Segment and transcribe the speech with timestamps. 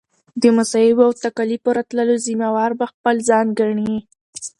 [0.41, 3.93] د مصائبو او تکاليفو راتللو ذمه وار به خپل ځان ګڼي